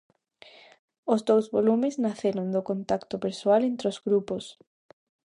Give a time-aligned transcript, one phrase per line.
[1.13, 4.45] Os dous volumes naceron do contacto persoal entre os grupos.